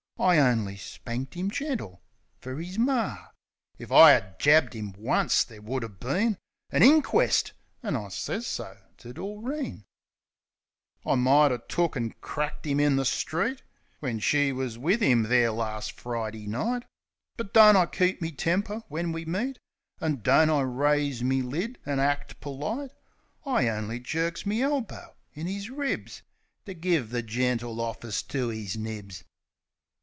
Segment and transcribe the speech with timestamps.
[0.19, 2.03] I only spanked 'im gentle,
[2.37, 3.31] fer 'is mar.
[3.79, 6.37] If I'd 'a' jabbed 'im once, there would 'a' been
[6.69, 9.83] An inquest; an' I sez so to Doreen.
[11.03, 13.63] I mighter took an' cracked 'im in the street.
[13.99, 16.83] When she was wiv 'im there lars' Fridee night.
[17.35, 19.57] But don't I keep me temper when we meet?
[19.99, 22.91] An' don't I raise me lid an' act perlite?
[23.43, 26.21] I only jerks me elbow in 'is ribs,
[26.67, 29.23] To give the gentle office to 'is nibs.